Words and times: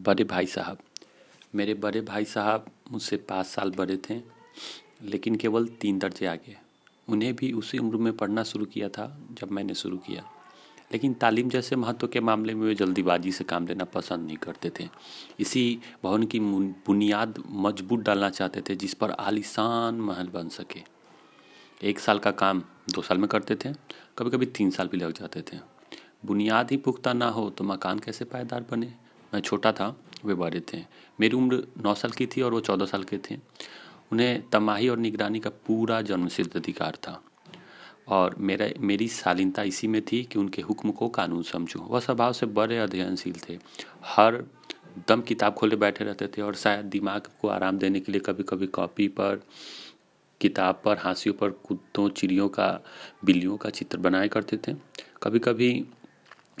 बड़े 0.00 0.24
भाई 0.24 0.46
साहब। 0.46 0.78
मेरे 1.54 1.74
बड़े 1.74 2.00
भाई 2.00 2.24
साहब 2.24 2.66
मुझसे 2.92 3.16
पाँच 3.16 3.46
साल 3.46 3.70
बड़े 3.70 3.96
थे, 3.96 4.20
लेकिन 5.02 5.34
केवल 5.34 5.66
तीन 5.66 5.98
दर्जे 5.98 6.26
आगे। 6.26 6.56
उन्हें 7.08 7.36
भी 7.36 7.52
उसी 7.52 7.78
उम्र 7.78 7.96
में 7.96 8.16
पढ़ना 8.16 8.42
शुरू 8.42 8.64
किया 8.64 8.88
था, 8.88 9.20
जब 9.32 9.50
मैंने 9.50 9.74
शुरू 9.74 9.96
किया। 9.96 10.30
लेकिन 10.92 11.14
तालीम 11.14 11.48
जैसे 11.48 11.76
महत्व 11.76 12.06
के 12.06 12.20
मामले 12.20 12.54
में 12.54 12.66
वे 12.66 12.74
जल्दीबाजी 12.74 13.32
से 13.32 13.44
काम 13.44 13.66
लेना 13.66 13.84
पसंद 13.84 14.26
नहीं 14.26 14.36
करते 14.36 14.70
थे। 14.80 14.88
इसी 15.40 15.80
भवन 16.04 16.22
की 16.22 16.40
बुनियाद 16.40 17.42
मज़बूत 17.46 18.00
डालना 18.00 18.30
चाहते 18.30 18.60
थे, 18.60 18.76
जिस 18.76 18.94
पर 18.94 19.10
आलिशान 19.10 19.94
महल 19.94 20.28
बन 20.28 20.48
सके। 20.48 20.82
एक 21.82 21.98
साल 21.98 22.18
का 22.18 22.30
काम 22.30 22.62
दो 22.90 23.02
साल 23.02 23.18
में 23.18 23.28
करते 23.28 23.56
थे 23.56 23.72
कभी 24.18 24.30
कभी 24.30 24.46
तीन 24.46 24.70
साल 24.70 24.88
भी 24.88 24.96
लग 24.96 25.12
जाते 25.12 25.42
थे। 25.42 25.58
बुनियाद 26.26 26.70
ही 26.70 26.76
पुख्ता 26.76 27.12
ना 27.12 27.28
हो 27.28 27.50
तो 27.50 27.64
मकान 27.64 27.98
कैसे 27.98 28.24
पायदार 28.24 28.66
बने? 28.70 28.92
मैं 29.34 29.40
छोटा 29.40 29.72
था, 29.72 30.00
वे 30.24 30.34
बड़े 30.34 30.62
थे। 30.74 30.84
मेरी 31.20 31.36
उम्र 31.36 31.66
नौ 31.84 31.94
साल 31.94 32.10
की 32.10 32.26
थी 32.26 32.42
और 32.42 32.52
वो 32.52 32.60
चौदह 32.60 32.86
साल 32.86 33.04
के 33.04 33.18
थे। 33.18 33.36
उन्हें 34.12 34.48
तमाही 34.48 34.88
और 34.88 34.98
निगरानी 34.98 35.40
का 35.40 35.50
पूरा 35.50 36.02
जन्मसिद्ध 36.02 36.56
अधिकार 36.56 36.96
था। 36.96 37.24
और 38.08 38.34
मेरा, 38.38 38.68
मेरी 38.80 39.08
शालीनता 39.08 39.62
इसी 39.62 39.86
में 39.86 40.02
थी 40.02 40.24
कि 40.24 40.38
उनके 40.38 40.62
हुक्म 40.62 40.90
को 40.90 41.08
कानून 41.08 41.42
समझूं। 41.42 41.82
वह 41.82 42.00
स्वभाव 42.00 42.32
से 42.32 42.46
बड़े 42.46 42.78
अध्ययनशील 42.78 43.34
थे। 43.48 43.58
हर 44.04 44.44
दम 45.08 45.20
किताब 45.20 45.54
खोले 45.54 45.76
बैठे 45.76 46.04
रहते 46.04 46.26
थे 46.26 46.42
और 46.42 46.54
शायद 46.54 46.84
दिमाग 46.84 47.28
को 47.40 47.48
आराम 47.48 47.78
देने 47.78 48.00
के 48.00 48.12
लिए 48.12 48.20
कभी 48.20 48.42
कभी 48.42 48.66
कॉपी 48.66 49.08
पर, 49.08 49.40
किताब 50.40 50.82
पर, 50.84 50.98
हाँसियों 50.98 51.34
पर, 51.34 51.50
कुत्तों, 51.50 52.08
चिड़ियों 52.08 52.48
का, 52.48 52.80
बिल्लियों 53.24 53.56
का 53.56 53.70
चित्र 53.70 53.98
बनाया 53.98 54.26
करते 54.26 54.56
थे। 54.56 54.76
कभी 55.22 55.38
कभी 55.38 55.86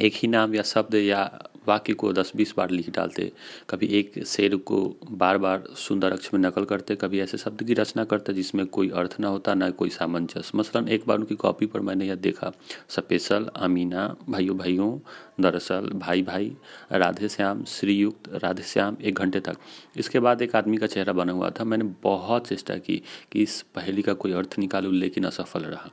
एक 0.00 0.12
ही 0.14 0.28
नाम 0.28 0.54
या 0.54 0.62
शब्द 0.62 0.94
या 0.94 1.47
वाक्य 1.68 1.94
को 1.94 2.12
दस 2.12 2.32
बीस 2.36 2.54
बार 2.56 2.70
लिख 2.70 2.90
डालते, 2.90 3.30
कभी 3.70 3.86
एक 3.98 4.22
शेर 4.26 4.56
को 4.58 4.78
बार 5.12 5.38
बार 5.38 5.64
सुंदर 5.78 6.12
अक्ष 6.12 6.32
में 6.34 6.40
नकल 6.40 6.64
करते, 6.64 6.96
कभी 6.96 7.20
ऐसे 7.20 7.38
शब्द 7.38 7.62
की 7.62 7.74
रचना 7.74 8.04
करते 8.04 8.32
जिसमें 8.32 8.64
कोई 8.68 8.90
अर्थ 8.90 9.16
ना 9.20 9.28
होता, 9.28 9.54
ना 9.54 9.70
कोई 9.72 9.90
सामंजस्य। 9.90 10.58
मसलन, 10.58 10.88
एक 10.88 11.04
बार 11.06 11.18
उनकी 11.18 11.34
कॉपी 11.36 11.66
पर 11.66 11.80
मैंने 11.80 12.06
यह 12.06 12.14
देखा 12.16 12.52
स्पेशल 12.88 13.50
अमीना 13.56 14.14
भाइयों 14.28 14.56
भाइयों 14.58 14.98
दरअसल 15.40 15.90
भाई 15.94 16.22
भाई 16.22 16.50
राधे 16.92 17.28
श्याम 17.28 17.62
श्रीयुक्त 17.64 18.28
राधे 18.42 18.62
श्याम 18.62 18.96
एक 19.02 19.18
घंटे 19.18 19.40
तक। 19.40 19.56
इसके 19.96 20.20
बाद 20.20 20.42
एक 20.42 20.56
आदमी 20.56 20.76
का 20.76 20.86
चेहरा 20.86 21.12
बना 21.12 21.32
हुआ 21.32 21.50
था। 21.50 21.64
मैंने 21.64 21.84
बहुत 22.02 22.48
चेष्टा 22.48 22.76
की 22.78 23.02
कि 23.32 23.42
इस 23.42 23.60
पहली 23.74 24.02
का 24.02 24.12
कोई 24.14 24.32
अर्थ 24.32 24.58
निकालूं, 24.58 24.92
लेकिन 24.94 25.24
असफल 25.24 25.60
रहा। 25.62 25.90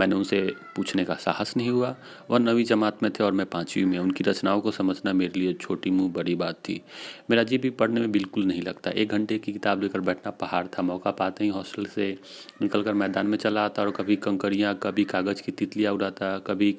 मैंने 0.00 0.14
उनसे 0.14 0.40
पूछने 0.76 1.04
का 1.04 1.14
साहस 1.14 1.56
नहीं 1.56 1.70
हुआ। 1.70 1.94
वह 2.30 2.38
नवी 2.38 2.64
जमात 2.64 3.02
में 3.02 3.10
थे 3.12 3.24
और 3.24 3.32
मैं 3.32 3.46
पाँचवीं 3.46 3.84
में। 3.84 3.98
उनकी 3.98 4.24
रचनाओं 4.24 4.60
को 4.60 4.70
समझना 4.70 5.12
मेरे 5.12 5.40
लिए 5.40 5.52
छोटी 5.52 5.90
मुँह 5.90 6.12
बड़ी 6.12 6.34
बात 6.34 6.54
थी। 6.68 6.80
मेरा 7.30 7.42
जी 7.42 7.58
भी 7.58 7.70
पढ़ने 7.70 8.00
में 8.00 8.10
बिल्कुल 8.12 8.44
नहीं 8.44 8.62
लगता। 8.62 8.90
एक 8.90 9.08
घंटे 9.08 9.38
की 9.38 9.52
किताब 9.52 9.82
लेकर 9.82 10.00
बैठना 10.00 10.30
पहाड़ 10.30 10.66
था। 10.68 10.82
मौका 10.82 11.10
पाते 11.10 11.44
ही 11.44 11.50
हॉस्टल 11.50 11.86
से 11.86 12.10
निकलकर 12.62 12.94
मैदान 12.94 13.26
में 13.26 13.38
चला 13.38 13.64
आता 13.64 13.82
और 13.82 13.90
कभी 13.90 14.16
कंकरियाँ, 14.16 14.74
कभी 14.82 15.04
कागज़ 15.04 15.42
की 15.42 15.52
तितलियाँ 15.52 15.92
उड़ाता, 15.92 16.36
कभी 16.38 16.72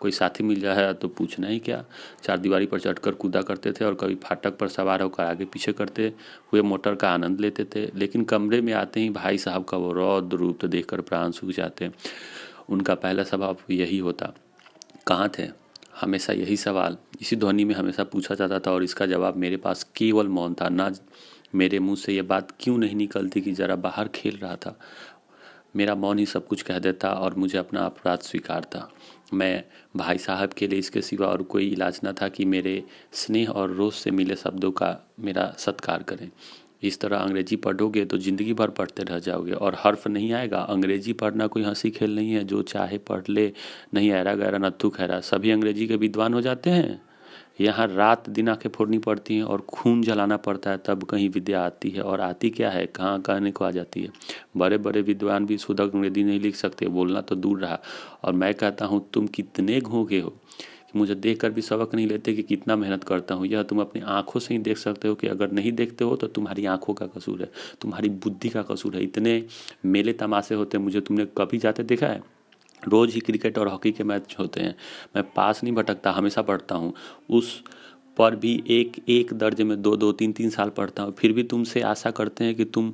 कोई 0.00 0.10
साथी 0.10 0.44
मिल 0.44 0.60
जाए 0.60 0.92
तो 0.92 1.08
पूछना 1.08 1.46
ही 1.46 1.58
क्या? 1.58 1.84
चार 2.24 2.38
दीवारी 2.38 2.66
पर 2.66 2.80
चढ़कर 2.80 3.12
कूदा 3.12 3.42
करते 3.42 3.72
थे 3.72 3.84
और 3.84 3.94
कभी 3.94 4.14
फाटक 4.14 4.56
पर 4.58 4.68
सवार 4.68 5.02
होकर 5.02 5.24
आगे 5.24 5.44
पीछे 5.44 5.72
करते 5.72 6.12
हुए 6.52 6.62
मोटर 6.62 6.94
का 6.94 7.10
आनंद 7.10 7.40
लेते 7.40 7.64
थे। 7.74 7.86
लेकिन 7.94 8.24
कमरे 8.24 8.60
में 8.60 8.72
आते 8.72 9.00
ही 9.00 9.10
भाई 9.10 9.38
साहब 9.38 9.64
का 9.64 9.76
वो 9.76 9.92
रौद्र 9.92 10.36
रूप 10.36 10.64
देखकर 10.64 11.00
प्राण 11.00 11.30
सूख 11.30 11.50
जाते। 11.50 11.90
उनका 12.70 12.94
पहला 12.96 13.22
स्वभाव 13.22 13.56
यही 13.70 13.98
होता, 13.98 14.32
कहाँ 15.06 15.28
थे? 15.38 15.48
हमेशा 16.00 16.32
यही 16.32 16.56
सवाल। 16.56 16.96
इसी 17.20 17.36
ध्वनि 17.36 17.64
में 17.64 17.74
हमेशा 17.74 18.04
पूछा 18.04 18.34
जाता 18.34 18.58
था 18.58 18.72
और 18.72 18.82
इसका 18.84 19.06
जवाब 19.06 19.36
मेरे 19.36 19.56
पास 19.56 19.82
केवल 19.96 20.28
मौन 20.28 20.54
था। 20.54 20.68
ना 20.68 20.90
मेरे 21.54 21.78
मुँह 21.78 21.96
से 21.96 22.12
ये 22.12 22.22
बात 22.24 22.50
क्यों 22.60 22.76
नहीं 22.78 22.94
निकलती 22.96 23.40
कि 23.40 23.52
ज़रा 23.52 23.76
बाहर 23.78 24.08
खेल 24.08 24.36
रहा 24.36 24.56
था? 24.56 24.78
मेरा 25.76 25.94
मौन 25.94 26.18
ही 26.18 26.26
सब 26.26 26.46
कुछ 26.46 26.62
कह 26.62 26.78
देता 26.78 27.10
और 27.14 27.34
मुझे 27.34 27.58
अपना 27.58 27.80
अपराध 27.80 28.18
स्वीकार 28.18 28.64
था 28.64 28.88
मैं 29.34 29.64
भाई 29.96 30.18
साहब 30.18 30.52
के 30.52 30.66
लिए 30.68 30.78
इसके 30.78 31.02
सिवा 31.02 31.26
और 31.26 31.42
कोई 31.42 31.68
इलाज 31.68 32.00
न 32.04 32.12
था 32.12 32.28
कि 32.28 32.44
मेरे 32.44 32.82
स्नेह 33.12 33.50
और 33.50 33.70
रोज 33.70 33.92
से 33.92 34.10
मिले 34.10 34.36
शब्दों 34.36 34.70
का 34.72 34.96
मेरा 35.20 35.44
सत्कार 35.58 36.02
करें। 36.02 36.30
इस 36.82 37.00
तरह 37.00 37.16
अंग्रेज़ी 37.16 37.56
पढ़ोगे 37.56 38.04
तो 38.04 38.18
ज़िंदगी 38.18 38.52
भर 38.54 38.70
पढ़ते 38.70 39.02
रह 39.02 39.18
जाओगे 39.18 39.52
और 39.52 39.76
हर्फ 39.78 40.06
नहीं 40.08 40.32
आएगा। 40.32 40.58
अंग्रेज़ी 40.60 41.12
पढ़ना 41.12 41.46
कोई 41.46 41.62
हँसी 41.62 41.90
खेल 41.90 42.14
नहीं 42.16 42.32
है। 42.32 42.44
जो 42.44 42.62
चाहे 42.62 42.98
पढ़ 42.98 43.28
ले, 43.28 43.52
नहीं 43.94 44.10
ऐरा 44.10 44.34
गहरा 44.34 44.58
नत्थु 44.58 44.90
खैरा 44.90 45.20
सभी 45.20 45.50
अंग्रेज़ी 45.50 45.86
के 45.86 45.96
विद्वान 45.96 46.34
हो 46.34 46.40
जाते 46.40 46.70
हैं। 46.70 47.00
यहाँ 47.60 47.86
रात 47.86 48.28
दिन 48.30 48.48
आँखें 48.48 48.68
फोड़नी 48.70 48.98
पड़ती 48.98 49.36
हैं 49.36 49.42
और 49.42 49.60
खून 49.60 50.02
जलाना 50.02 50.36
पड़ता 50.36 50.70
है। 50.70 50.78
तब 50.86 51.02
कहीं 51.04 51.28
विद्या 51.28 51.62
आती 51.62 51.90
है 51.90 52.02
और 52.02 52.20
आती 52.20 52.50
क्या 52.50 52.70
है? 52.70 52.86
कहाँ 52.86 53.20
कहने 53.20 53.50
को 53.50 53.64
आ 53.64 53.70
जाती 53.70 54.02
है? 54.02 54.08
बड़े 54.56 54.78
बड़े 54.78 55.02
विद्वान 55.02 55.46
भी 55.46 55.58
शुद्ध 55.58 55.80
अंग्रेज़ी 55.80 56.24
नहीं 56.24 56.40
लिख 56.40 56.56
सकते। 56.56 56.86
बोलना 56.88 57.20
तो 57.20 57.34
दूर 57.34 57.60
रहा। 57.60 57.78
और 58.24 58.32
मैं 58.32 58.54
कहता 58.54 58.84
हूँ, 58.84 59.08
तुम 59.12 59.26
कितने 59.26 59.80
घोगे 59.80 60.20
हो? 60.20 60.34
कि 60.92 60.98
मुझे 60.98 61.14
देख 61.16 61.40
कर 61.40 61.50
भी 61.50 61.62
सबक 61.62 61.94
नहीं 61.94 62.06
लेते 62.06 62.34
कि 62.34 62.42
कितना 62.42 62.76
मेहनत 62.76 63.04
करता 63.04 63.34
हूँ। 63.34 63.46
यह 63.46 63.62
तुम 63.62 63.80
अपनी 63.80 64.02
आँखों 64.08 64.40
से 64.40 64.54
ही 64.54 64.60
देख 64.60 64.78
सकते 64.78 65.08
हो 65.08 65.14
कि 65.14 65.26
अगर 65.28 65.50
नहीं 65.52 65.72
देखते 65.72 66.04
हो 66.04 66.16
तो 66.16 66.26
तुम्हारी 66.28 66.66
आँखों 66.66 66.94
का 66.94 67.06
कसूर 67.08 67.40
है, 67.42 67.50
तुम्हारी 67.80 68.08
बुद्धि 68.08 68.48
का 68.48 68.62
कसूर 68.62 68.96
है। 68.96 69.02
इतने 69.02 69.42
मेले 69.86 70.12
तमाशे 70.14 70.54
होते 70.54 70.78
हैं, 70.78 70.84
मुझे 70.84 71.00
तुमने 71.00 71.26
कभी 71.38 71.58
जाते 71.58 71.82
देखा 71.84 72.06
है? 72.06 72.22
रोज़ 72.82 73.14
ही 73.14 73.20
क्रिकेट 73.20 73.58
और 73.58 73.68
हॉकी 73.68 73.90
के 73.92 74.04
मैच 74.04 74.36
होते 74.38 74.60
हैं। 74.60 74.74
मैं 75.16 75.24
पास 75.32 75.62
नहीं 75.64 75.74
भटकता, 75.74 76.10
हमेशा 76.10 76.42
पढ़ता 76.42 76.74
हूँ। 76.74 76.92
उस 77.30 77.62
पर 78.16 78.36
भी 78.36 78.52
एक 78.70 78.96
एक 79.08 79.32
दर्जे 79.34 79.64
में 79.64 79.80
दो 79.82 79.94
दो, 79.96 80.12
तीन 80.12 80.32
तीन 80.32 80.50
साल 80.50 80.70
पढ़ता 80.70 81.02
हूँ। 81.02 81.12
फिर 81.12 81.32
भी 81.32 81.42
तुमसे 81.44 81.80
आशा 81.82 82.10
करते 82.10 82.44
हैं 82.44 82.54
कि 82.54 82.64
तुम 82.64 82.92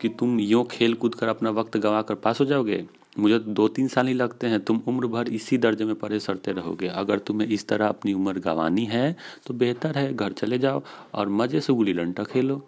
कि 0.00 0.08
तुम 0.10 0.38
यूँ 0.40 0.64
खेल 0.66 0.94
कूद 0.94 1.14
कर 1.14 1.28
अपना 1.28 1.50
वक्त 1.50 1.76
गंवा 1.76 2.02
कर 2.02 2.14
पास 2.16 2.40
हो 2.40 2.44
जाओगे? 2.44 2.84
मुझे 3.18 3.38
दो 3.38 3.66
तीन 3.68 3.88
साल 3.88 4.06
ही 4.08 4.14
लगते 4.14 4.46
हैं। 4.46 4.60
तुम 4.60 4.80
उम्र 4.88 5.06
भर 5.06 5.28
इसी 5.28 5.58
दर्जे 5.58 5.84
में 5.84 5.94
परे 5.94 6.20
सड़ते 6.20 6.52
रहोगे। 6.52 6.88
अगर 6.88 7.18
तुम्हें 7.18 7.48
इस 7.48 7.66
तरह 7.68 7.88
अपनी 7.88 8.12
उम्र 8.12 8.38
गंवानी 8.38 8.84
है 8.84 9.16
तो 9.46 9.54
बेहतर 9.54 9.98
है 9.98 10.12
घर 10.14 10.32
चले 10.32 10.58
जाओ 10.58 10.82
और 11.14 11.28
मज़े 11.28 11.60
से 11.60 11.72
गुली 11.72 11.92
डंडा 11.92 12.24
खेलो। 12.24 12.66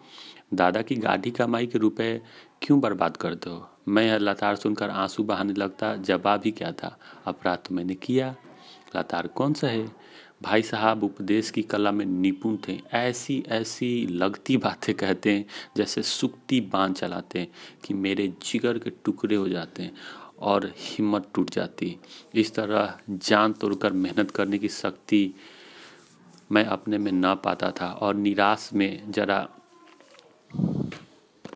दादा 0.54 0.82
की 0.82 0.96
गाढ़ी 0.96 1.30
कमाई 1.30 1.66
के 1.66 1.78
रुपए 1.78 2.20
क्यों 2.62 2.80
बर्बाद 2.80 3.16
कर 3.16 3.34
दो 3.34 3.66
मैं 3.88 4.06
यह 4.06 4.16
लतार 4.16 4.56
सुनकर 4.56 4.90
आँसू 4.90 5.22
बहाने 5.22 5.52
लगता, 5.52 5.94
जवाब 5.96 6.42
ही 6.44 6.50
क्या 6.50 6.72
था? 6.72 6.98
अपराध 7.26 7.58
तो 7.58 7.74
मैंने 7.74 7.94
किया। 7.94 8.34
लतार, 8.96 9.26
कौन 9.26 9.52
सा 9.52 9.66
है? 9.66 9.86
भाई 10.42 10.62
साहब, 10.62 11.04
उपदेश 11.04 11.50
की 11.50 11.62
कला 11.62 11.92
में 11.92 12.04
निपुण 12.06 12.56
थे। 12.68 12.78
ऐसी 12.92 13.42
ऐसी 13.48 14.06
लगती 14.06 14.56
बातें 14.56 14.94
कहते 14.94 15.32
हैं, 15.32 15.44
जैसे 15.76 16.02
सुक्ति 16.02 16.60
बाँध 16.72 16.94
चलाते 16.94 17.38
हैं 17.38 17.48
कि 17.84 17.94
मेरे 17.94 18.26
जिगर 18.42 18.78
के 18.78 18.90
टुकड़े 19.04 19.36
हो 19.36 19.48
जाते 19.48 19.82
हैं। 19.82 19.92
और 20.40 20.72
हिम्मत 20.78 21.28
टूट 21.34 21.50
जाती। 21.50 21.96
इस 22.34 22.54
तरह 22.54 22.98
जान 23.10 23.52
तोड़कर 23.52 23.92
मेहनत 23.92 24.30
करने 24.30 24.58
की 24.58 24.68
शक्ति 24.68 25.34
मैं 26.52 26.64
अपने 26.64 26.98
में 26.98 27.12
ना 27.12 27.34
पाता 27.34 27.70
था 27.70 27.90
और 27.92 28.14
निराश 28.14 28.70
में 28.74 29.12
ज़रा 29.12 29.46